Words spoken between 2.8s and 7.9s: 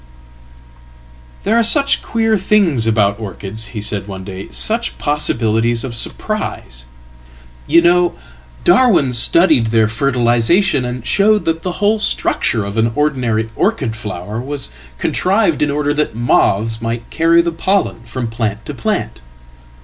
about orchids," he said one day; "suchpossibilities of surprises. You